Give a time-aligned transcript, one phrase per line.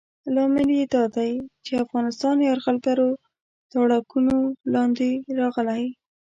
[0.33, 1.31] لامل یې دا دی
[1.65, 3.09] چې افغانستان یرغلګرو
[3.71, 4.35] تاړاکونو
[4.73, 5.83] لاندې راغلی.